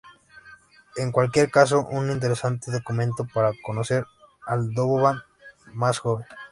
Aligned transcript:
En 0.95 1.11
cualquier 1.11 1.51
caso, 1.51 1.85
un 1.91 2.09
interesante 2.09 2.71
documento 2.71 3.23
para 3.31 3.51
conocer 3.61 4.07
al 4.47 4.73
Donovan 4.73 5.21
más 5.75 5.99
joven. 5.99 6.25